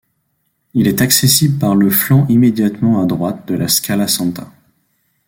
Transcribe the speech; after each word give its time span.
Il 0.73 0.87
est 0.87 0.99
accessible 0.99 1.59
par 1.59 1.75
le 1.75 1.91
flanc 1.91 2.25
immédiatement 2.27 3.03
à 3.03 3.05
droite 3.05 3.47
de 3.47 3.53
la 3.53 3.67
Scala 3.67 4.07
Santa. 4.07 4.51